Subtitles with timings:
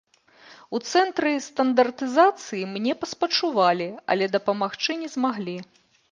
[0.75, 5.55] У цэнтры стандартызацыі мне паспачувалі, але дапамагчы не змаглі.